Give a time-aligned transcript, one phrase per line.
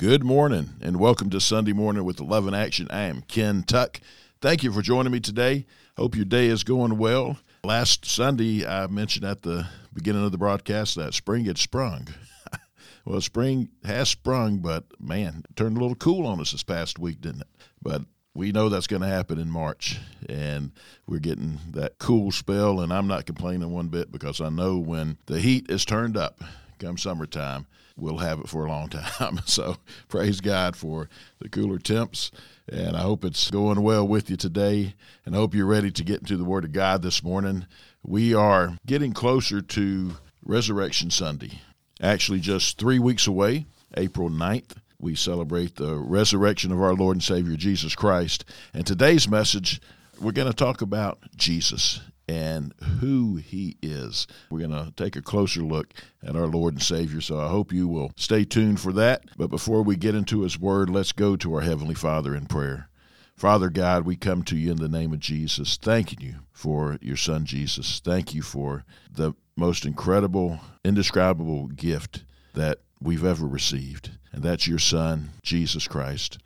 [0.00, 2.86] Good morning and welcome to Sunday Morning with Love in Action.
[2.88, 4.00] I am Ken Tuck.
[4.40, 5.66] Thank you for joining me today.
[5.98, 7.36] Hope your day is going well.
[7.64, 12.08] Last Sunday, I mentioned at the beginning of the broadcast that spring had sprung.
[13.04, 16.98] well, spring has sprung, but man, it turned a little cool on us this past
[16.98, 17.48] week, didn't it?
[17.82, 18.00] But
[18.32, 19.98] we know that's going to happen in March,
[20.30, 20.72] and
[21.06, 25.18] we're getting that cool spell, and I'm not complaining one bit because I know when
[25.26, 26.42] the heat is turned up
[26.80, 27.66] come summertime,
[28.00, 29.40] we'll have it for a long time.
[29.44, 29.76] So
[30.08, 31.08] praise God for
[31.38, 32.30] the cooler temps,
[32.70, 36.04] and I hope it's going well with you today, and I hope you're ready to
[36.04, 37.66] get into the Word of God this morning.
[38.02, 40.12] We are getting closer to
[40.44, 41.60] Resurrection Sunday,
[42.00, 47.22] actually just three weeks away, April 9th we celebrate the resurrection of our Lord and
[47.22, 48.44] Savior Jesus Christ.
[48.74, 49.80] And today's message,
[50.20, 52.00] we're going to talk about Jesus
[52.30, 54.28] and who he is.
[54.50, 57.20] We're going to take a closer look at our Lord and Savior.
[57.20, 59.24] So I hope you will stay tuned for that.
[59.36, 62.88] But before we get into his word, let's go to our Heavenly Father in prayer.
[63.34, 67.16] Father God, we come to you in the name of Jesus, thanking you for your
[67.16, 67.98] Son Jesus.
[67.98, 72.22] Thank you for the most incredible, indescribable gift
[72.54, 74.12] that we've ever received.
[74.30, 76.38] And that's your Son, Jesus Christ,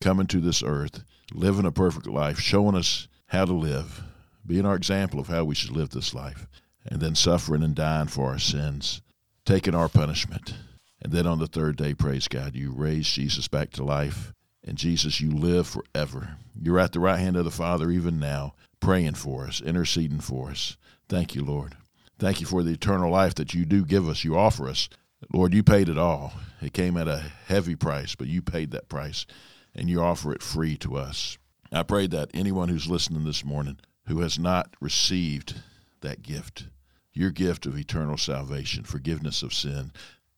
[0.00, 4.04] coming to this earth, living a perfect life, showing us how to live,
[4.46, 6.46] being our example of how we should live this life,
[6.84, 9.02] and then suffering and dying for our sins,
[9.44, 10.54] taking our punishment.
[11.00, 14.32] And then on the third day, praise God, you raised Jesus back to life.
[14.64, 16.36] And Jesus, you live forever.
[16.54, 20.50] You're at the right hand of the Father even now, praying for us, interceding for
[20.50, 20.76] us.
[21.08, 21.74] Thank you, Lord.
[22.20, 24.88] Thank you for the eternal life that you do give us, you offer us
[25.32, 26.32] Lord, you paid it all.
[26.60, 29.26] It came at a heavy price, but you paid that price
[29.74, 31.38] and you offer it free to us.
[31.72, 35.54] I pray that anyone who's listening this morning who has not received
[36.00, 36.64] that gift,
[37.12, 39.92] your gift of eternal salvation, forgiveness of sin,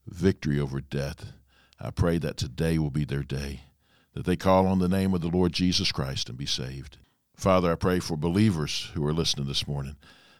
[0.07, 1.33] victory over death,
[1.81, 3.61] I pray that today will be their day,
[4.15, 6.99] that they call on the name of the Lord Jesus Christ and be saved.
[7.37, 9.97] Father, I pray for believers who are listening this morning.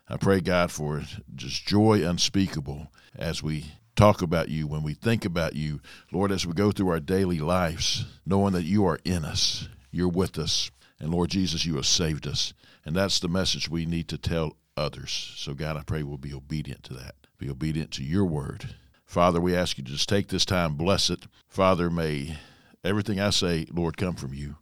[0.09, 1.03] I pray, God, for
[1.35, 3.65] just joy unspeakable as we
[3.97, 5.81] talk about you, when we think about you,
[6.13, 10.09] Lord, as we go through our daily lives, knowing that you are in us, you're
[10.09, 12.53] with us, and Lord Jesus, you have saved us.
[12.85, 15.33] And that's the message we need to tell others.
[15.37, 18.75] So, God, I pray we'll be obedient to that, be obedient to your word.
[19.07, 21.27] Father, we ask you to just take this time, bless it.
[21.49, 22.37] Father, may
[22.83, 24.57] everything I say, Lord, come from you.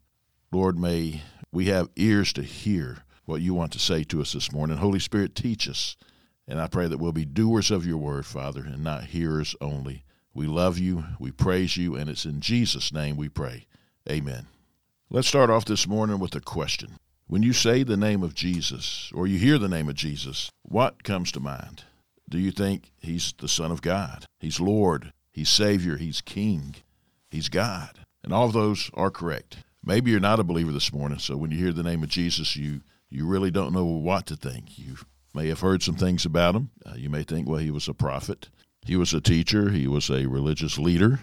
[0.52, 4.52] Lord, may we have ears to hear what you want to say to us this
[4.52, 4.76] morning.
[4.76, 5.96] Holy Spirit, teach us.
[6.46, 10.04] And I pray that we'll be doers of your word, Father, and not hearers only.
[10.34, 13.66] We love you, we praise you, and it's in Jesus' name we pray.
[14.10, 14.46] Amen.
[15.08, 16.96] Let's start off this morning with a question.
[17.32, 21.02] When you say the name of Jesus, or you hear the name of Jesus, what
[21.02, 21.84] comes to mind?
[22.28, 24.26] Do you think he's the Son of God?
[24.38, 26.74] He's Lord, he's Savior, he's King,
[27.30, 28.00] he's God.
[28.22, 29.56] And all of those are correct.
[29.82, 32.54] Maybe you're not a believer this morning, so when you hear the name of Jesus,
[32.54, 34.78] you, you really don't know what to think.
[34.78, 34.96] You
[35.32, 36.68] may have heard some things about him.
[36.84, 38.50] Uh, you may think, well, he was a prophet,
[38.84, 41.20] he was a teacher, he was a religious leader.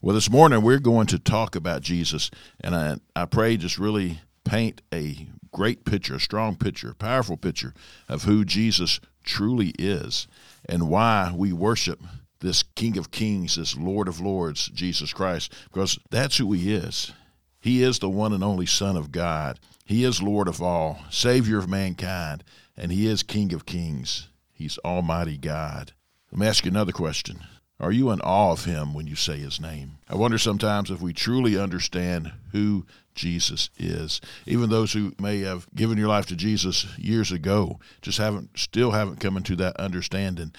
[0.00, 2.30] Well, this morning we're going to talk about Jesus,
[2.62, 7.36] and I, I pray just really paint a great picture, a strong picture, a powerful
[7.36, 7.74] picture
[8.08, 10.26] of who Jesus truly is
[10.68, 12.00] and why we worship
[12.40, 17.12] this King of Kings, this Lord of Lords, Jesus Christ, because that's who he is.
[17.60, 19.60] He is the one and only Son of God.
[19.84, 22.42] He is Lord of all, Savior of mankind,
[22.76, 24.28] and He is King of kings.
[24.52, 25.92] He's Almighty God.
[26.32, 27.40] Let me ask you another question.
[27.80, 29.92] Are you in awe of Him when you say His name?
[30.08, 34.20] I wonder sometimes if we truly understand who Jesus is.
[34.46, 38.90] Even those who may have given your life to Jesus years ago just haven't, still
[38.90, 40.52] haven't come into that understanding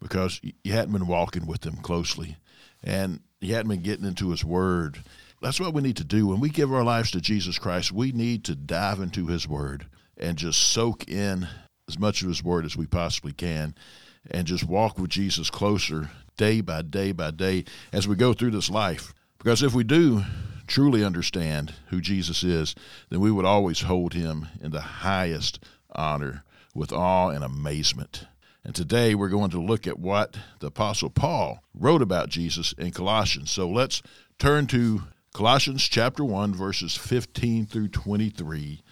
[0.00, 2.36] because you hadn't been walking with Him closely
[2.82, 4.98] and you hadn't been getting into His Word.
[5.42, 6.26] That's what we need to do.
[6.26, 9.86] When we give our lives to Jesus Christ, we need to dive into His Word
[10.16, 11.48] and just soak in
[11.86, 13.74] as much of His Word as we possibly can
[14.30, 18.50] and just walk with Jesus closer day by day by day as we go through
[18.50, 19.14] this life.
[19.38, 20.22] Because if we do
[20.66, 22.74] truly understand who Jesus is,
[23.10, 26.44] then we would always hold Him in the highest honor
[26.74, 28.26] with awe and amazement.
[28.64, 32.92] And today we're going to look at what the Apostle Paul wrote about Jesus in
[32.92, 33.50] Colossians.
[33.50, 34.02] So let's
[34.38, 35.02] turn to
[35.34, 38.82] Colossians chapter 1, verses 15 through 23.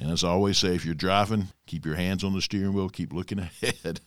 [0.00, 2.88] And as I always say, if you're driving, keep your hands on the steering wheel,
[2.88, 4.00] keep looking ahead,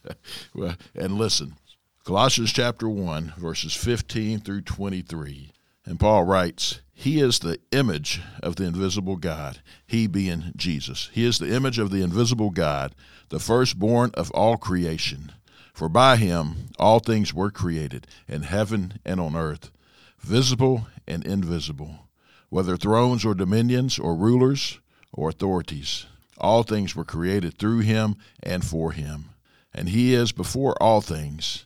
[0.96, 1.56] and listen.
[2.06, 5.54] Colossians chapter 1, verses 15 through 23.
[5.86, 11.10] And Paul writes, He is the image of the invisible God, He being Jesus.
[11.14, 12.94] He is the image of the invisible God,
[13.30, 15.32] the firstborn of all creation.
[15.74, 19.72] For by Him all things were created, in heaven and on earth,
[20.20, 22.10] visible and invisible,
[22.50, 24.78] whether thrones or dominions or rulers
[25.14, 26.06] or authorities.
[26.38, 29.30] All things were created through him and for him.
[29.74, 31.66] And he is before all things,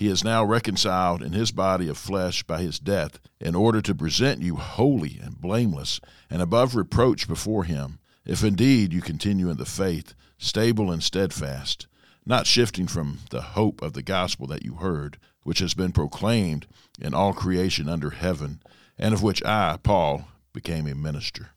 [0.00, 3.94] he is now reconciled in his body of flesh by his death, in order to
[3.94, 6.00] present you holy and blameless
[6.30, 11.86] and above reproach before him, if indeed you continue in the faith, stable and steadfast,
[12.24, 16.66] not shifting from the hope of the gospel that you heard, which has been proclaimed
[16.98, 18.62] in all creation under heaven,
[18.98, 21.50] and of which I, Paul, became a minister.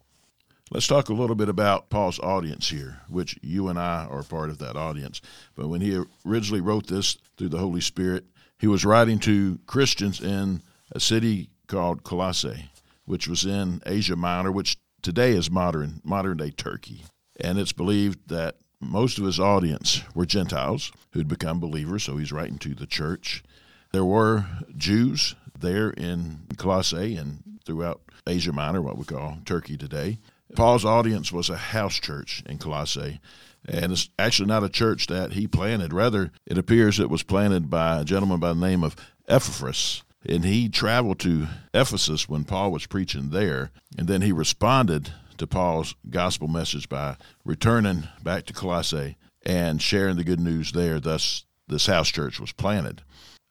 [0.69, 4.49] Let's talk a little bit about Paul's audience here, which you and I are part
[4.49, 5.21] of that audience.
[5.55, 8.25] But when he originally wrote this through the Holy Spirit,
[8.63, 10.61] he was writing to Christians in
[10.93, 12.69] a city called Colossae,
[13.03, 17.03] which was in Asia Minor, which today is modern modern day Turkey.
[17.41, 22.31] And it's believed that most of his audience were Gentiles who'd become believers, so he's
[22.31, 23.43] writing to the church.
[23.91, 24.45] There were
[24.77, 30.19] Jews there in Colossae and throughout Asia Minor, what we call Turkey today.
[30.55, 33.19] Paul's audience was a house church in Colossae,
[33.67, 35.93] and it's actually not a church that he planted.
[35.93, 38.95] Rather, it appears it was planted by a gentleman by the name of
[39.27, 45.13] Epaphras, and he traveled to Ephesus when Paul was preaching there, and then he responded
[45.37, 50.99] to Paul's gospel message by returning back to Colossae and sharing the good news there.
[50.99, 53.01] Thus, this house church was planted.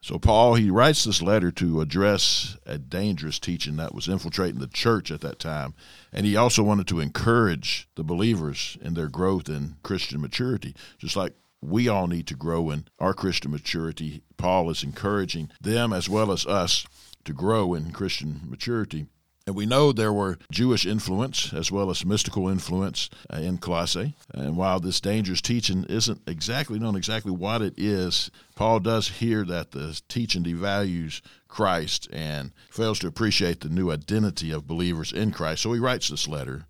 [0.03, 4.67] So, Paul, he writes this letter to address a dangerous teaching that was infiltrating the
[4.67, 5.75] church at that time.
[6.11, 11.15] And he also wanted to encourage the believers in their growth in Christian maturity, just
[11.15, 14.23] like we all need to grow in our Christian maturity.
[14.35, 16.85] Paul is encouraging them as well as us
[17.23, 19.05] to grow in Christian maturity.
[19.45, 24.15] And we know there were Jewish influence as well as mystical influence uh, in Colossae.
[24.33, 29.43] And while this dangerous teaching isn't exactly known exactly what it is, Paul does hear
[29.45, 35.31] that the teaching devalues Christ and fails to appreciate the new identity of believers in
[35.31, 35.63] Christ.
[35.63, 36.65] So he writes this letter.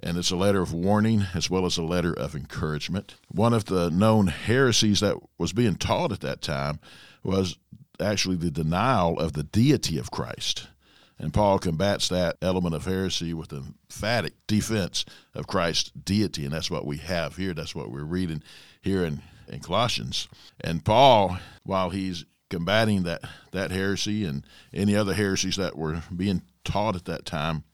[0.00, 3.14] And it's a letter of warning as well as a letter of encouragement.
[3.28, 6.78] One of the known heresies that was being taught at that time
[7.22, 7.56] was
[8.00, 10.68] actually the denial of the deity of Christ.
[11.18, 16.44] And Paul combats that element of heresy with emphatic defense of Christ's deity.
[16.44, 17.54] And that's what we have here.
[17.54, 18.42] That's what we're reading
[18.82, 20.28] here in, in Colossians.
[20.60, 23.22] And Paul, while he's combating that,
[23.52, 27.64] that heresy and any other heresies that were being taught at that time,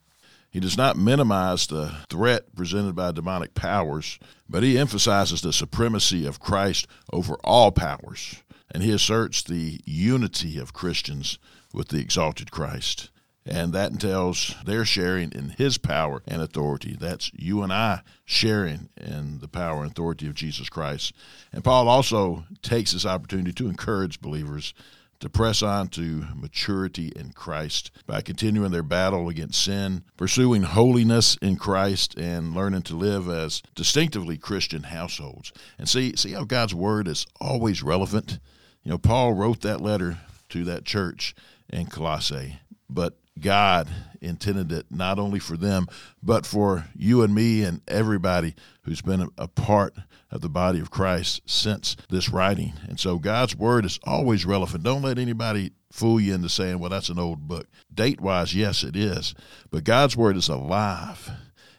[0.51, 6.25] he does not minimize the threat presented by demonic powers, but he emphasizes the supremacy
[6.25, 8.43] of Christ over all powers.
[8.69, 11.39] And he asserts the unity of Christians
[11.73, 13.09] with the exalted Christ.
[13.45, 16.95] And that entails their sharing in his power and authority.
[16.99, 21.13] That's you and I sharing in the power and authority of Jesus Christ.
[21.51, 24.75] And Paul also takes this opportunity to encourage believers
[25.21, 31.37] to press on to maturity in Christ by continuing their battle against sin, pursuing holiness
[31.41, 35.53] in Christ, and learning to live as distinctively Christian households.
[35.77, 38.39] And see, see how God's word is always relevant.
[38.83, 40.17] You know, Paul wrote that letter
[40.49, 41.35] to that church
[41.69, 43.89] in Colossae, but God
[44.21, 45.87] intended it not only for them,
[46.21, 49.95] but for you and me and everybody who's been a, part
[50.29, 52.73] of the body of Christ since this writing.
[52.87, 54.83] And so God's word is always relevant.
[54.83, 57.67] Don't let anybody fool you into saying, well, that's an old book.
[57.93, 59.33] Date wise, yes, it is.
[59.71, 61.29] But God's word is alive,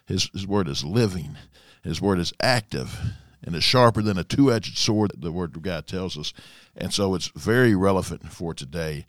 [0.05, 1.35] His, His word is living,
[1.83, 2.99] His word is active.
[3.43, 6.33] And it's sharper than a two edged sword, the Word of God tells us.
[6.75, 9.05] And so it's very relevant for today.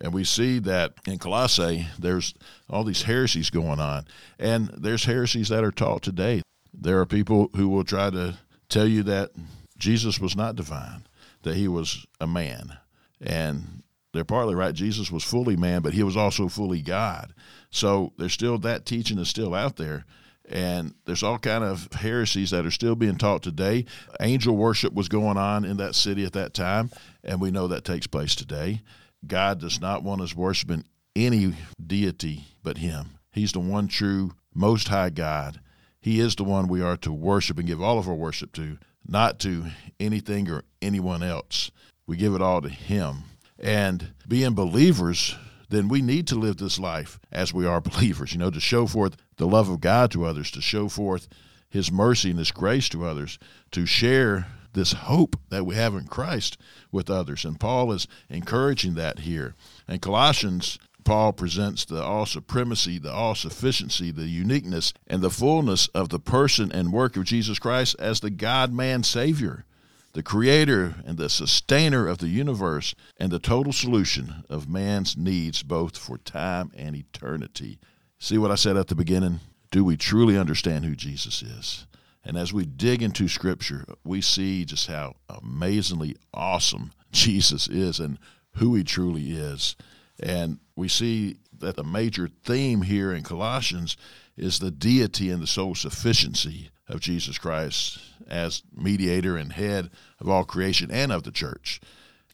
[0.00, 2.34] And we see that in Colossae, there's
[2.68, 4.06] all these heresies going on.
[4.38, 6.42] And there's heresies that are taught today.
[6.72, 8.38] There are people who will try to
[8.68, 9.30] tell you that
[9.78, 11.06] Jesus was not divine,
[11.42, 12.78] that he was a man.
[13.20, 14.74] And they're partly right.
[14.74, 17.34] Jesus was fully man, but he was also fully God.
[17.70, 20.04] So there's still that teaching is still out there.
[20.48, 23.86] And there's all kind of heresies that are still being taught today.
[24.20, 26.90] Angel worship was going on in that city at that time,
[27.22, 28.82] and we know that takes place today.
[29.26, 30.84] God does not want us worshiping
[31.16, 33.18] any deity but Him.
[33.32, 35.60] He's the one true, most high God.
[36.00, 38.78] He is the one we are to worship and give all of our worship to,
[39.06, 39.66] not to
[39.98, 41.70] anything or anyone else.
[42.06, 43.24] We give it all to Him.
[43.58, 45.36] And being believers
[45.68, 48.86] then we need to live this life as we are believers, you know, to show
[48.86, 51.28] forth the love of God to others, to show forth
[51.68, 53.38] his mercy and his grace to others,
[53.72, 56.56] to share this hope that we have in Christ
[56.92, 57.44] with others.
[57.44, 59.54] And Paul is encouraging that here.
[59.88, 65.88] And Colossians, Paul presents the all supremacy, the all sufficiency, the uniqueness, and the fullness
[65.88, 69.64] of the person and work of Jesus Christ as the God man Savior,
[70.14, 75.62] the creator and the sustainer of the universe, and the total solution of man's needs
[75.62, 77.78] both for time and eternity.
[78.18, 79.40] See what I said at the beginning?
[79.72, 81.86] Do we truly understand who Jesus is?
[82.24, 88.18] And as we dig into Scripture, we see just how amazingly awesome Jesus is and
[88.54, 89.74] who he truly is.
[90.22, 93.96] And we see that the major theme here in Colossians
[94.36, 97.98] is the deity and the sole sufficiency of Jesus Christ
[98.28, 101.80] as mediator and head of all creation and of the church.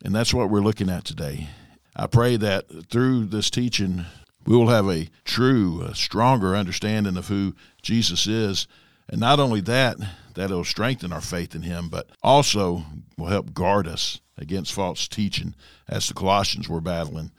[0.04, 1.48] And that's what we're looking at today.
[1.94, 4.06] I pray that through this teaching,
[4.46, 8.66] we will have a true, a stronger understanding of who Jesus is
[9.10, 9.98] and not only that,
[10.34, 12.84] that it'll strengthen our faith in him, but also
[13.18, 15.54] will help guard us against false teaching
[15.88, 17.32] as the Colossians were battling.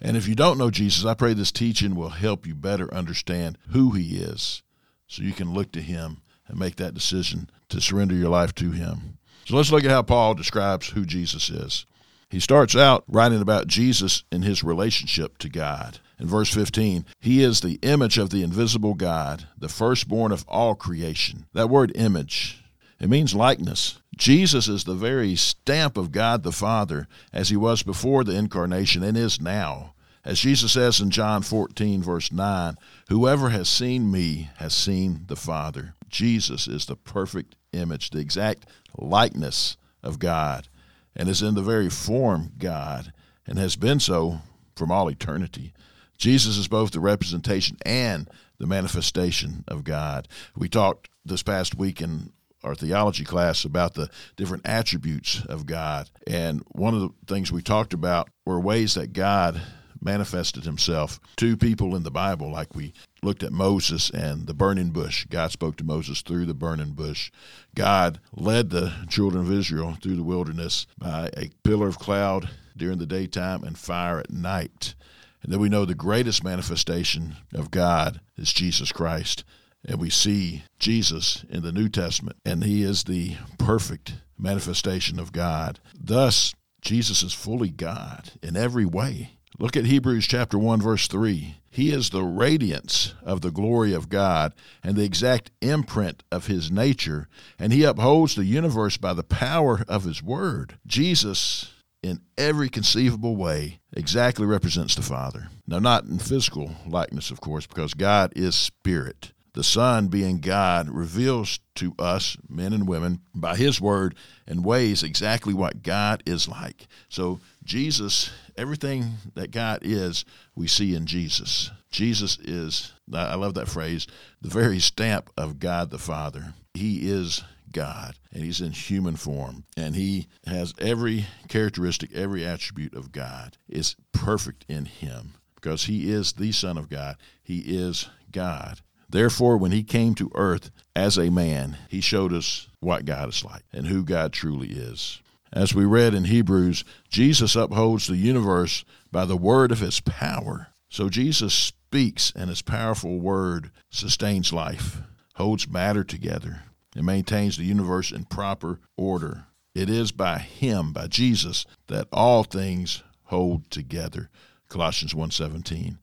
[0.00, 3.58] And if you don't know Jesus, I pray this teaching will help you better understand
[3.70, 4.62] who he is
[5.06, 8.70] so you can look to him and make that decision to surrender your life to
[8.70, 9.18] him.
[9.46, 11.86] So let's look at how Paul describes who Jesus is.
[12.30, 17.42] He starts out writing about Jesus in his relationship to God in verse 15, he
[17.42, 21.46] is the image of the invisible God, the firstborn of all creation.
[21.52, 22.62] That word image,
[23.00, 24.00] it means likeness.
[24.16, 29.04] Jesus is the very stamp of God the Father, as he was before the incarnation
[29.04, 29.94] and is now.
[30.24, 32.74] As Jesus says in John 14, verse 9,
[33.08, 35.94] whoever has seen me has seen the Father.
[36.08, 40.68] Jesus is the perfect image, the exact likeness of God,
[41.14, 43.12] and is in the very form God,
[43.46, 44.40] and has been so
[44.76, 45.72] from all eternity.
[46.16, 50.28] Jesus is both the representation and the manifestation of God.
[50.56, 52.32] We talked this past week in
[52.64, 56.10] our theology class about the different attributes of God.
[56.26, 59.60] And one of the things we talked about were ways that God
[60.00, 64.90] manifested himself to people in the Bible, like we looked at Moses and the burning
[64.90, 65.26] bush.
[65.28, 67.30] God spoke to Moses through the burning bush.
[67.74, 72.98] God led the children of Israel through the wilderness by a pillar of cloud during
[72.98, 74.94] the daytime and fire at night.
[75.42, 79.44] And then we know the greatest manifestation of God is Jesus Christ.
[79.86, 85.32] And we see Jesus in the New Testament, and he is the perfect manifestation of
[85.32, 85.78] God.
[85.98, 89.37] Thus, Jesus is fully God in every way.
[89.60, 91.56] Look at Hebrews chapter 1 verse 3.
[91.68, 96.70] He is the radiance of the glory of God and the exact imprint of his
[96.70, 100.78] nature, and he upholds the universe by the power of his word.
[100.86, 101.72] Jesus
[102.04, 105.48] in every conceivable way exactly represents the Father.
[105.66, 109.32] Now, not in physical likeness, of course, because God is spirit.
[109.54, 114.14] The Son, being God, reveals to us, men and women, by His word
[114.46, 116.86] and ways exactly what God is like.
[117.08, 120.24] So, Jesus, everything that God is,
[120.56, 121.70] we see in Jesus.
[121.90, 124.06] Jesus is, I love that phrase,
[124.40, 126.54] the very stamp of God the Father.
[126.72, 132.94] He is God, and he's in human form, and he has every characteristic, every attribute
[132.94, 137.16] of God is perfect in him because he is the Son of God.
[137.42, 138.80] He is God.
[139.10, 143.44] Therefore, when he came to earth as a man, he showed us what God is
[143.44, 145.20] like and who God truly is.
[145.52, 150.68] As we read in Hebrews, Jesus upholds the universe by the word of his power.
[150.90, 155.00] So Jesus speaks, and his powerful word sustains life,
[155.34, 156.62] holds matter together,
[156.94, 159.46] and maintains the universe in proper order.
[159.74, 164.28] It is by him, by Jesus, that all things hold together.
[164.68, 165.98] Colossians 1:17.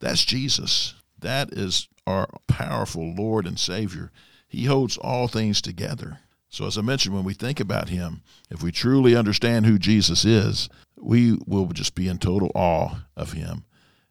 [0.00, 0.94] That's Jesus.
[1.18, 4.10] That is our powerful Lord and Savior.
[4.48, 6.20] He holds all things together.
[6.48, 10.24] So as I mentioned when we think about him, if we truly understand who Jesus
[10.24, 13.64] is, we will just be in total awe of him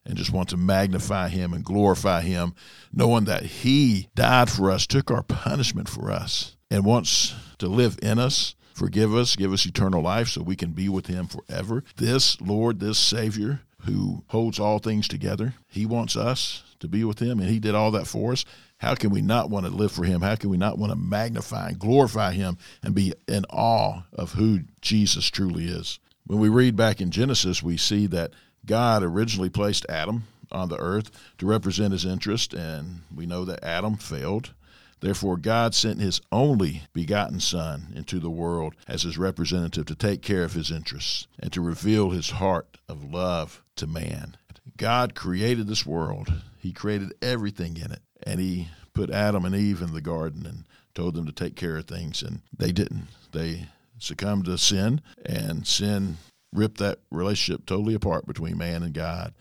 [0.05, 2.53] and just want to magnify him and glorify him,
[2.93, 7.97] knowing that he died for us, took our punishment for us, and wants to live
[8.01, 11.83] in us, forgive us, give us eternal life so we can be with him forever.
[11.97, 17.19] This Lord, this Savior who holds all things together, he wants us to be with
[17.19, 18.45] him, and he did all that for us.
[18.77, 20.21] How can we not want to live for him?
[20.21, 24.33] How can we not want to magnify and glorify him and be in awe of
[24.33, 25.99] who Jesus truly is?
[26.25, 28.31] When we read back in Genesis, we see that
[28.65, 33.63] God originally placed Adam on the earth to represent his interest, and we know that
[33.63, 34.53] Adam failed.
[34.99, 40.21] Therefore, God sent his only begotten Son into the world as his representative to take
[40.21, 44.37] care of his interests and to reveal his heart of love to man.
[44.75, 49.81] God created this world, he created everything in it, and he put Adam and Eve
[49.81, 53.07] in the garden and told them to take care of things, and they didn't.
[53.31, 53.67] They
[53.99, 56.17] succumbed to sin, and sin
[56.53, 59.33] ripped that relationship totally apart between man and God.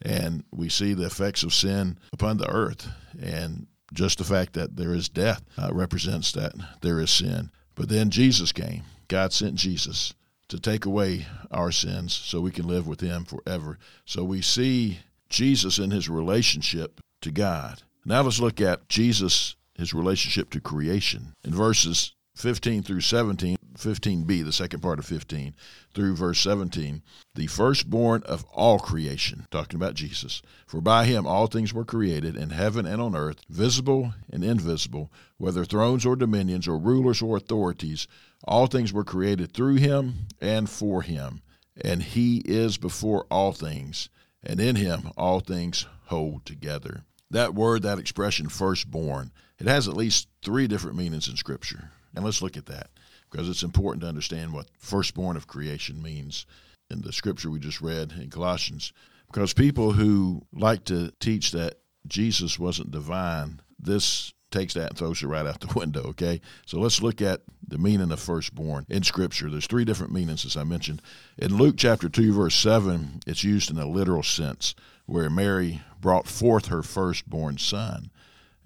[0.00, 2.88] And we see the effects of sin upon the earth.
[3.22, 7.50] And just the fact that there is death uh, represents that there is sin.
[7.74, 8.82] But then Jesus came.
[9.06, 10.14] God sent Jesus
[10.48, 13.78] to take away our sins so we can live with Him forever.
[14.04, 17.82] So we see Jesus in His relationship to God.
[18.04, 21.34] Now let's look at Jesus, His relationship to creation.
[21.44, 25.54] In verses 15 through 17, 15b, the second part of 15,
[25.94, 27.02] through verse 17,
[27.34, 30.42] the firstborn of all creation, talking about Jesus.
[30.66, 35.12] For by him all things were created in heaven and on earth, visible and invisible,
[35.38, 38.06] whether thrones or dominions or rulers or authorities,
[38.44, 41.42] all things were created through him and for him.
[41.82, 44.08] And he is before all things,
[44.42, 47.04] and in him all things hold together.
[47.32, 51.90] That word, that expression, firstborn, it has at least three different meanings in Scripture.
[52.14, 52.90] And let's look at that
[53.30, 56.46] because it's important to understand what firstborn of creation means
[56.90, 58.92] in the scripture we just read in Colossians.
[59.26, 65.22] Because people who like to teach that Jesus wasn't divine, this takes that and throws
[65.22, 66.42] it right out the window, okay?
[66.66, 69.48] So let's look at the meaning of firstborn in Scripture.
[69.48, 71.00] There's three different meanings, as I mentioned.
[71.38, 74.74] In Luke chapter 2, verse 7, it's used in a literal sense,
[75.12, 78.10] where Mary brought forth her firstborn son.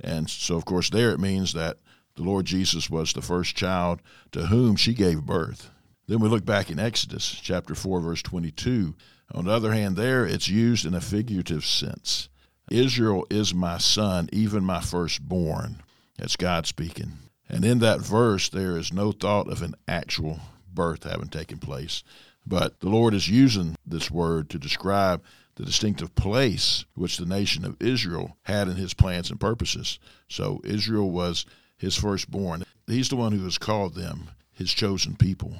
[0.01, 1.79] And so, of course, there it means that
[2.15, 4.01] the Lord Jesus was the first child
[4.31, 5.71] to whom she gave birth.
[6.07, 8.95] Then we look back in Exodus chapter 4, verse 22.
[9.35, 12.29] On the other hand, there it's used in a figurative sense.
[12.71, 15.83] Israel is my son, even my firstborn.
[16.17, 17.19] That's God speaking.
[17.49, 20.39] And in that verse, there is no thought of an actual
[20.73, 22.05] birth having taken place.
[22.47, 25.25] But the Lord is using this word to describe
[25.57, 29.99] the distinctive place which the nation of Israel had in his plans and purposes.
[30.29, 31.45] So Israel was
[31.77, 32.65] his firstborn.
[32.87, 35.57] He's the one who has called them his chosen people.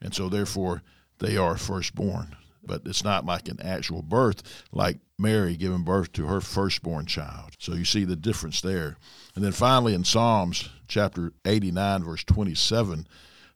[0.00, 0.82] And so, therefore,
[1.18, 2.36] they are firstborn.
[2.62, 7.52] But it's not like an actual birth, like Mary giving birth to her firstborn child.
[7.58, 8.96] So you see the difference there.
[9.34, 13.06] And then finally, in Psalms chapter 89, verse 27,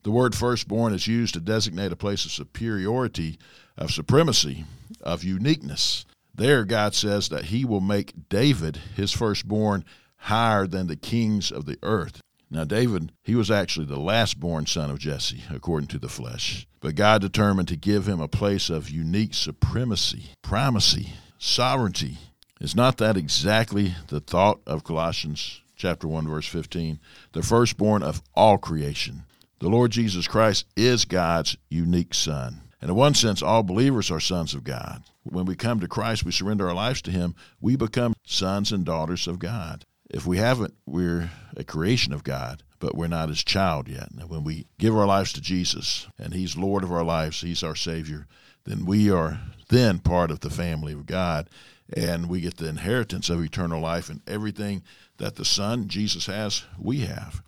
[0.03, 3.39] the word firstborn is used to designate a place of superiority,
[3.77, 4.65] of supremacy,
[5.01, 6.05] of uniqueness.
[6.35, 9.85] There, God says that He will make David, His firstborn,
[10.17, 12.21] higher than the kings of the earth.
[12.53, 16.67] Now, David, he was actually the last born son of Jesse, according to the flesh.
[16.81, 22.19] But God determined to give him a place of unique supremacy, primacy, sovereignty.
[22.61, 27.01] Is not that exactly the thought of Colossians chapter 1 verse 15?
[27.33, 29.23] The firstborn of all creation.
[29.63, 32.63] The Lord Jesus Christ is God's unique son.
[32.81, 35.05] And in one sense, all believers are sons of God.
[35.23, 38.85] When we come to Christ, we surrender our lives to Him, we become sons and
[38.85, 39.85] daughters of God.
[40.11, 44.11] If we haven't, we're a creation of God, but we're not his child yet.
[44.11, 47.63] And when we give our lives to Jesus and he's Lord of our lives, he's
[47.63, 48.27] our Savior,
[48.65, 51.49] then we are then part of the family of God
[51.97, 54.83] and we get the inheritance of eternal life and everything
[55.19, 57.43] that the Son, Jesus, has, we have.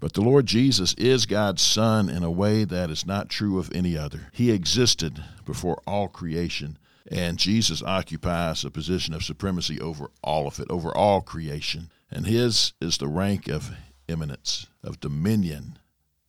[0.00, 3.70] But the Lord Jesus is God's Son in a way that is not true of
[3.74, 4.28] any other.
[4.32, 6.78] He existed before all creation,
[7.10, 12.26] and Jesus occupies a position of supremacy over all of it, over all creation and
[12.26, 13.70] his is the rank of
[14.08, 15.78] eminence, of dominion.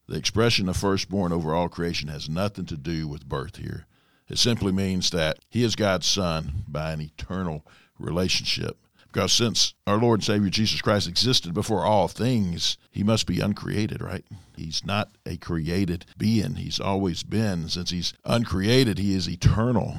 [0.07, 3.85] The expression of firstborn over all creation has nothing to do with birth here.
[4.29, 7.65] It simply means that he is God's son by an eternal
[7.97, 8.77] relationship.
[9.11, 13.41] Because since our Lord and Savior Jesus Christ existed before all things, he must be
[13.41, 14.23] uncreated, right?
[14.55, 16.55] He's not a created being.
[16.55, 17.67] He's always been.
[17.67, 19.97] Since he's uncreated, he is eternal.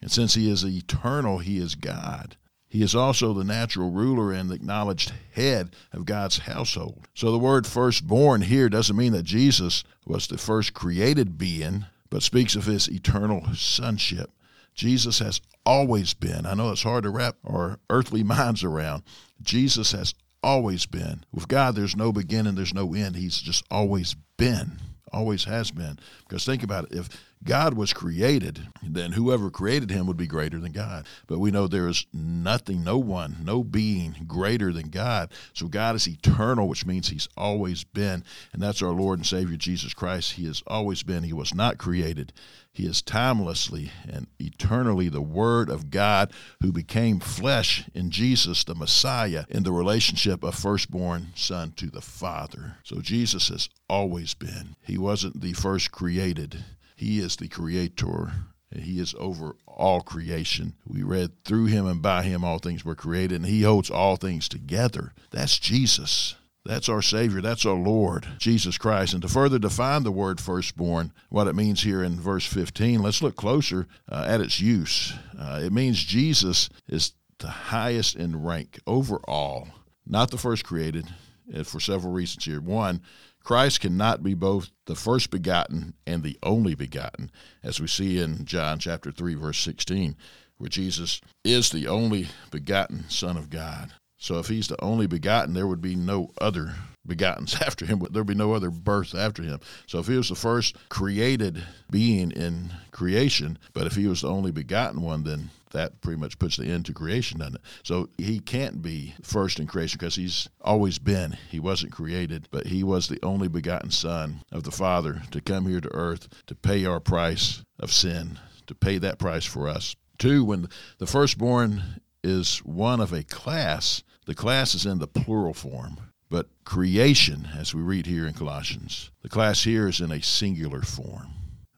[0.00, 2.36] And since he is eternal, he is God.
[2.68, 7.08] He is also the natural ruler and the acknowledged head of God's household.
[7.14, 12.22] So the word firstborn here doesn't mean that Jesus was the first created being, but
[12.22, 14.30] speaks of his eternal sonship.
[14.74, 16.46] Jesus has always been.
[16.46, 19.02] I know it's hard to wrap our earthly minds around.
[19.42, 21.24] Jesus has always been.
[21.32, 23.16] With God, there's no beginning, there's no end.
[23.16, 24.80] He's just always been,
[25.12, 25.98] always has been.
[26.28, 27.08] Because think about it if
[27.42, 31.06] God was created, then whoever created him would be greater than God.
[31.26, 35.30] But we know there is nothing, no one, no being greater than God.
[35.52, 38.24] So God is eternal, which means he's always been.
[38.52, 40.32] And that's our Lord and Savior Jesus Christ.
[40.32, 41.22] He has always been.
[41.24, 42.32] He was not created.
[42.74, 48.74] He is timelessly and eternally the Word of God who became flesh in Jesus, the
[48.74, 52.78] Messiah, in the relationship of firstborn Son to the Father.
[52.82, 54.74] So Jesus has always been.
[54.82, 58.32] He wasn't the first created, He is the Creator.
[58.74, 60.74] He is over all creation.
[60.86, 64.16] We read through him and by him all things were created, and he holds all
[64.16, 65.12] things together.
[65.30, 66.34] That's Jesus.
[66.64, 67.42] That's our Savior.
[67.42, 69.12] That's our Lord, Jesus Christ.
[69.12, 73.20] And to further define the word firstborn, what it means here in verse 15, let's
[73.20, 75.12] look closer uh, at its use.
[75.38, 79.68] Uh, it means Jesus is the highest in rank overall,
[80.06, 81.06] not the first created,
[81.54, 82.62] uh, for several reasons here.
[82.62, 83.02] One,
[83.44, 87.30] Christ cannot be both the first begotten and the only begotten,
[87.62, 90.16] as we see in John chapter 3, verse 16,
[90.56, 93.92] where Jesus is the only begotten Son of God.
[94.16, 96.74] So if he's the only begotten, there would be no other
[97.06, 97.98] begottens after him.
[97.98, 99.60] but There would be no other birth after him.
[99.86, 104.28] So if he was the first created being in creation, but if he was the
[104.28, 107.60] only begotten one, then that pretty much puts the end to creation, doesn't it?
[107.82, 111.36] So he can't be first in creation because he's always been.
[111.50, 115.66] He wasn't created, but he was the only begotten Son of the Father to come
[115.66, 119.96] here to earth to pay our price of sin, to pay that price for us.
[120.16, 125.54] Two, when the firstborn is one of a class, the class is in the plural
[125.54, 125.98] form.
[126.34, 130.82] But creation, as we read here in Colossians, the class here is in a singular
[130.82, 131.28] form.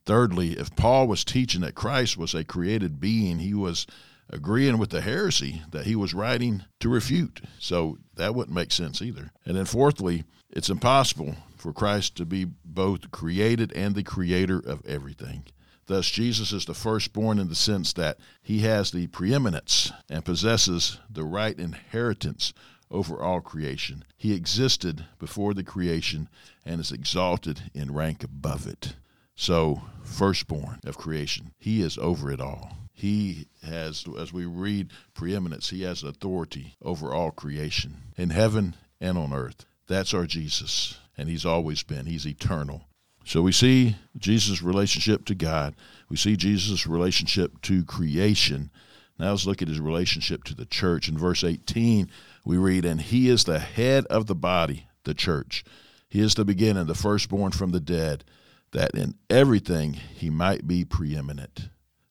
[0.06, 3.86] Thirdly, if Paul was teaching that Christ was a created being, he was
[4.30, 7.42] agreeing with the heresy that he was writing to refute.
[7.58, 9.30] So that wouldn't make sense either.
[9.44, 14.80] And then fourthly, it's impossible for Christ to be both created and the creator of
[14.86, 15.44] everything.
[15.84, 20.98] Thus, Jesus is the firstborn in the sense that he has the preeminence and possesses
[21.10, 22.54] the right inheritance
[22.90, 24.04] over all creation.
[24.16, 26.28] He existed before the creation
[26.64, 28.94] and is exalted in rank above it.
[29.34, 32.76] So, firstborn of creation, he is over it all.
[32.92, 39.18] He has, as we read preeminence, he has authority over all creation in heaven and
[39.18, 39.66] on earth.
[39.86, 42.06] That's our Jesus, and he's always been.
[42.06, 42.86] He's eternal.
[43.26, 45.74] So we see Jesus' relationship to God.
[46.08, 48.70] We see Jesus' relationship to creation.
[49.18, 51.08] Now let's look at his relationship to the church.
[51.08, 52.10] In verse 18,
[52.44, 55.64] we read, And he is the head of the body, the church.
[56.08, 58.24] He is the beginning, the firstborn from the dead,
[58.72, 61.68] that in everything he might be preeminent.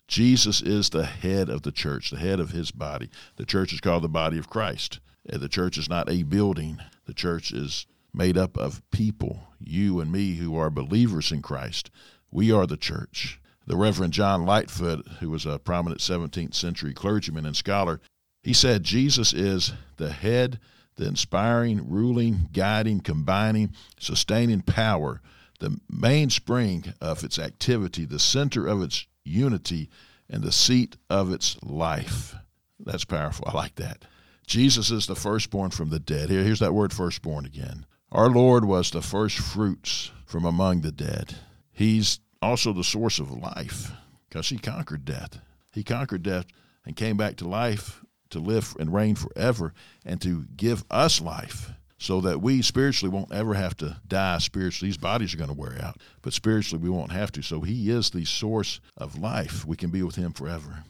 [0.08, 3.10] Jesus is the head of the church, the head of his body.
[3.38, 5.00] The church is called the body of Christ.
[5.26, 10.12] The church is not a building, the church is made up of people, you and
[10.12, 11.90] me, who are believers in Christ.
[12.32, 13.40] We are the church.
[13.68, 18.00] The Reverend John Lightfoot, who was a prominent 17th century clergyman and scholar,
[18.44, 20.60] he said Jesus is the head,
[20.98, 25.22] the inspiring, ruling, guiding, combining, sustaining power,
[25.60, 29.90] the mainspring of its activity, the center of its unity,
[30.30, 32.36] and the seat of its life.
[32.80, 33.46] That's powerful.
[33.48, 34.06] I like that.
[34.46, 36.30] Jesus is the firstborn from the dead.
[36.30, 37.86] Here, here's that word firstborn again.
[38.12, 41.36] Our Lord was the first fruits from among the dead.
[41.72, 43.92] He's also the source of life
[44.30, 45.40] because he conquered death.
[45.72, 46.46] He conquered death
[46.86, 49.74] and came back to life to live and reign forever
[50.06, 54.90] and to give us life so that we spiritually won't ever have to die spiritually.
[54.90, 57.42] These bodies are going to wear out, but spiritually we won't have to.
[57.42, 59.66] So he is the source of life.
[59.66, 60.84] We can be with him forever.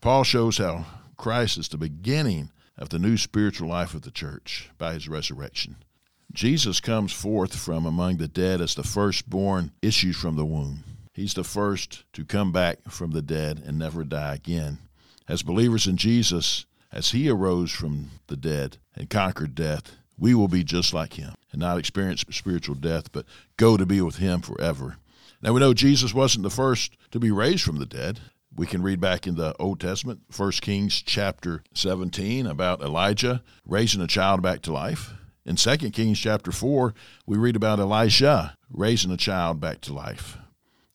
[0.00, 0.86] Paul shows how
[1.16, 5.76] Christ is the beginning of the new spiritual life of the church by his resurrection.
[6.32, 10.84] Jesus comes forth from among the dead as the firstborn issues from the womb.
[11.14, 14.78] He's the first to come back from the dead and never die again.
[15.28, 20.48] As believers in Jesus, as he arose from the dead and conquered death, we will
[20.48, 23.26] be just like him and not experience spiritual death, but
[23.58, 24.96] go to be with him forever.
[25.42, 28.20] Now we know Jesus wasn't the first to be raised from the dead.
[28.54, 34.00] We can read back in the Old Testament, 1 Kings chapter 17, about Elijah raising
[34.00, 35.12] a child back to life.
[35.44, 36.94] In 2 Kings chapter 4,
[37.26, 40.38] we read about Elisha raising a child back to life.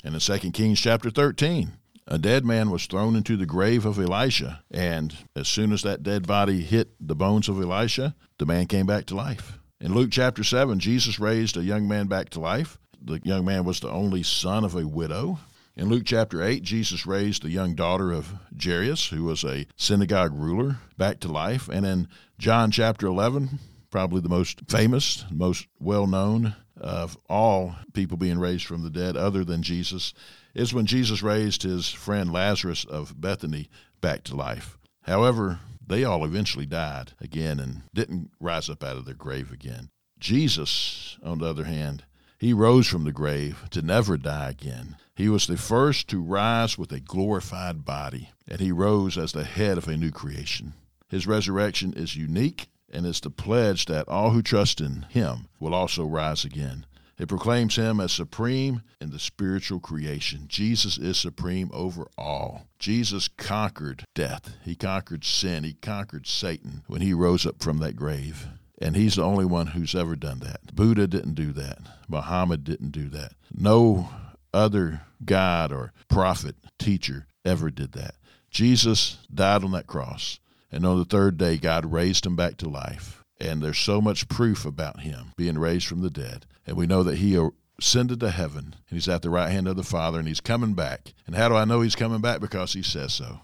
[0.03, 1.73] And in 2 Kings chapter 13,
[2.07, 6.03] a dead man was thrown into the grave of Elisha, and as soon as that
[6.03, 9.59] dead body hit the bones of Elisha, the man came back to life.
[9.81, 12.77] In Luke chapter 7, Jesus raised a young man back to life.
[13.01, 15.39] The young man was the only son of a widow.
[15.75, 20.33] In Luke chapter 8, Jesus raised the young daughter of Jairus, who was a synagogue
[20.33, 21.67] ruler, back to life.
[21.67, 22.07] And in
[22.39, 23.59] John chapter 11,
[23.91, 29.17] probably the most famous, most well known of all people being raised from the dead,
[29.17, 30.13] other than Jesus,
[30.53, 33.69] is when Jesus raised his friend Lazarus of Bethany
[34.01, 34.77] back to life.
[35.03, 39.89] However, they all eventually died again and didn't rise up out of their grave again.
[40.19, 42.03] Jesus, on the other hand,
[42.39, 44.97] he rose from the grave to never die again.
[45.15, 49.43] He was the first to rise with a glorified body, and he rose as the
[49.43, 50.73] head of a new creation.
[51.09, 55.73] His resurrection is unique and is the pledge that all who trust in him will
[55.73, 56.85] also rise again.
[57.17, 60.45] It proclaims him as supreme in the spiritual creation.
[60.47, 62.67] Jesus is supreme over all.
[62.77, 64.55] Jesus conquered death.
[64.63, 65.63] He conquered sin.
[65.63, 68.47] He conquered Satan when he rose up from that grave.
[68.79, 70.75] And he's the only one who's ever done that.
[70.75, 71.79] Buddha didn't do that.
[72.07, 73.33] Muhammad didn't do that.
[73.51, 74.09] No
[74.53, 78.13] other God or prophet, teacher ever did that.
[78.51, 80.39] Jesus died on that cross.
[80.77, 83.23] And on the third day, God raised him back to life.
[83.41, 86.45] And there's so much proof about him being raised from the dead.
[86.67, 87.35] And we know that he
[87.79, 90.75] ascended to heaven and he's at the right hand of the Father and he's coming
[90.75, 91.15] back.
[91.25, 92.41] And how do I know he's coming back?
[92.41, 93.39] Because he says so.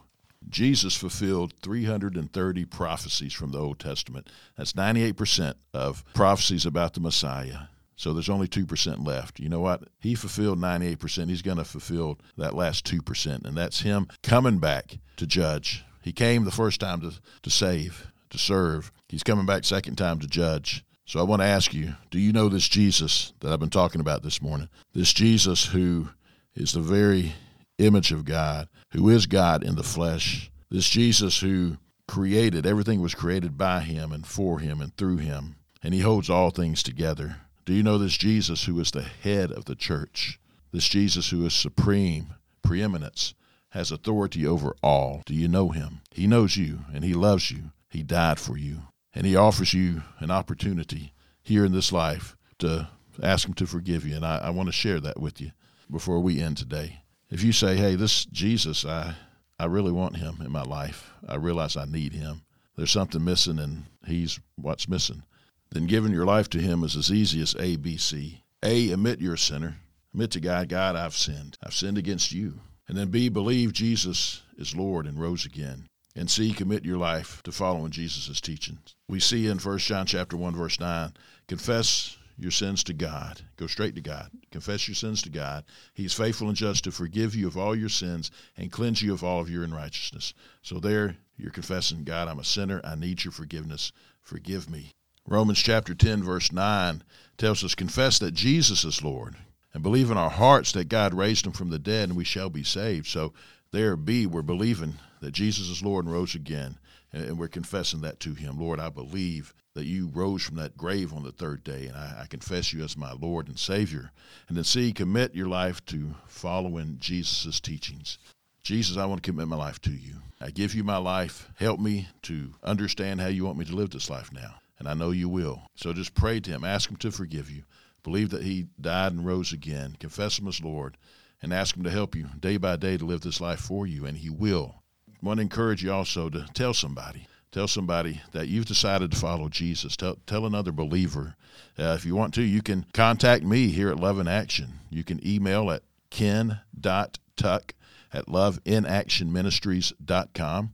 [0.48, 4.30] Jesus fulfilled 330 prophecies from the Old Testament.
[4.56, 7.62] That's 98% of prophecies about the Messiah.
[7.96, 9.40] So there's only 2% left.
[9.40, 9.86] You know what?
[10.00, 11.30] He fulfilled 98%.
[11.30, 13.44] He's going to fulfill that last 2%.
[13.44, 15.84] And that's him coming back to judge.
[16.04, 18.92] He came the first time to, to save, to serve.
[19.10, 20.86] He's coming back second time to judge.
[21.06, 24.02] So I want to ask you do you know this Jesus that I've been talking
[24.02, 24.70] about this morning?
[24.94, 26.10] This Jesus who
[26.56, 27.34] is the very
[27.78, 30.52] image of God, who is God in the flesh.
[30.70, 35.56] This Jesus who created, everything was created by him and for him and through him,
[35.82, 37.38] and he holds all things together.
[37.66, 40.40] Do you know this Jesus who is the head of the church?
[40.72, 43.34] This Jesus who is supreme, preeminence,
[43.74, 45.24] has authority over all.
[45.26, 46.02] Do you know him?
[46.12, 47.72] He knows you and he loves you.
[47.90, 48.84] He died for you.
[49.16, 52.88] And he offers you an opportunity here in this life to
[53.22, 54.16] ask him to forgive you.
[54.16, 55.52] And I, I want to share that with you
[55.90, 57.02] before we end today.
[57.32, 59.16] If you say, hey, this Jesus, I,
[59.58, 62.44] I really want him in my life, I realize I need him.
[62.76, 65.24] There's something missing, and he's what's missing.
[65.72, 68.44] Then giving your life to him is as easy as A, B, C.
[68.62, 69.78] A, admit you're a sinner.
[70.14, 71.58] Admit to God, God, I've sinned.
[71.64, 72.60] I've sinned against you.
[72.88, 75.88] And then B, believe Jesus is Lord and rose again.
[76.16, 78.96] And C, commit your life to following Jesus' teachings.
[79.08, 81.14] We see in 1 John chapter 1, verse 9,
[81.48, 83.42] confess your sins to God.
[83.58, 84.30] Go straight to God.
[84.52, 85.64] Confess your sins to God.
[85.94, 89.24] He's faithful and just to forgive you of all your sins and cleanse you of
[89.24, 90.34] all of your unrighteousness.
[90.62, 92.82] So there you're confessing, God, I'm a sinner.
[92.84, 93.92] I need your forgiveness.
[94.22, 94.92] Forgive me.
[95.28, 97.04] Romans chapter 10, verse 9
[97.38, 99.36] tells us, confess that Jesus is Lord
[99.74, 102.50] and believe in our hearts that God raised him from the dead and we shall
[102.50, 103.08] be saved.
[103.08, 103.34] So
[103.72, 106.78] there, be, we're believing that Jesus is Lord and rose again,
[107.12, 108.60] and we're confessing that to him.
[108.60, 112.22] Lord, I believe that you rose from that grave on the third day, and I,
[112.24, 114.12] I confess you as my Lord and Savior.
[114.48, 118.20] And then C, commit your life to following Jesus' teachings.
[118.62, 120.14] Jesus, I want to commit my life to you.
[120.40, 121.50] I give you my life.
[121.56, 124.56] Help me to understand how you want me to live this life now.
[124.78, 125.64] And I know you will.
[125.76, 126.64] So just pray to him.
[126.64, 127.64] Ask him to forgive you.
[128.04, 129.96] Believe that he died and rose again.
[130.00, 130.98] Confess him as Lord
[131.42, 134.06] and ask him to help you day by day to live this life for you,
[134.06, 134.76] and he will.
[135.10, 137.28] I want to encourage you also to tell somebody.
[137.52, 139.96] Tell somebody that you've decided to follow Jesus.
[139.96, 141.36] Tell, tell another believer.
[141.78, 144.80] Uh, if you want to, you can contact me here at Love in Action.
[144.90, 147.74] You can email at ken.tuck
[148.12, 150.72] at loveinactionministries.com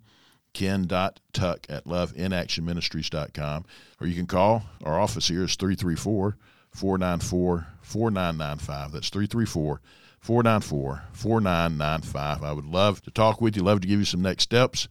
[0.51, 3.65] ken.tuck at loveinactionministries.com
[4.01, 6.35] or you can call our office here is 334
[6.79, 9.81] 494 4995 that's 334
[10.21, 12.43] 494 4995.
[12.43, 14.87] I would love to talk with you, love to give you some next steps.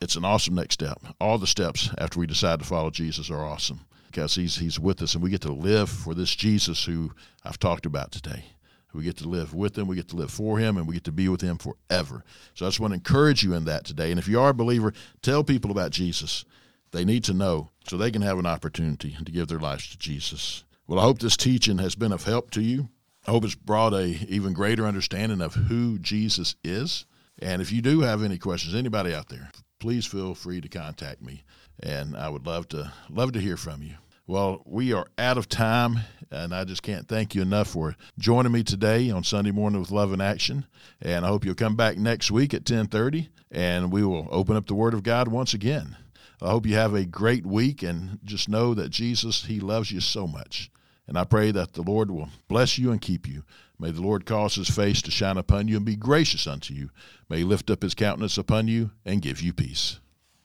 [0.00, 1.00] It's an awesome next step.
[1.20, 5.02] All the steps after we decide to follow Jesus are awesome because he's, he's with
[5.02, 7.10] us and we get to live for this Jesus who
[7.44, 8.44] I've talked about today.
[8.92, 11.04] We get to live with him, we get to live for him, and we get
[11.04, 12.22] to be with him forever.
[12.54, 14.10] So I just want to encourage you in that today.
[14.10, 16.44] And if you are a believer, tell people about Jesus.
[16.92, 19.98] They need to know so they can have an opportunity to give their lives to
[19.98, 20.62] Jesus.
[20.92, 22.90] Well, I hope this teaching has been of help to you.
[23.26, 27.06] I hope it's brought a even greater understanding of who Jesus is.
[27.38, 29.50] And if you do have any questions, anybody out there,
[29.80, 31.44] please feel free to contact me,
[31.82, 33.94] and I would love to love to hear from you.
[34.26, 36.00] Well, we are out of time,
[36.30, 39.92] and I just can't thank you enough for joining me today on Sunday morning with
[39.92, 40.66] Love in Action.
[41.00, 44.66] And I hope you'll come back next week at 10:30, and we will open up
[44.66, 45.96] the Word of God once again.
[46.42, 50.00] I hope you have a great week, and just know that Jesus, He loves you
[50.00, 50.70] so much.
[51.06, 53.42] And I pray that the Lord will bless you and keep you.
[53.78, 56.90] May the Lord cause his face to shine upon you and be gracious unto you.
[57.28, 59.98] May he lift up his countenance upon you and give you peace.